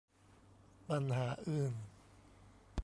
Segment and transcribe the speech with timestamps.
[0.89, 1.73] ปัญหาอื่น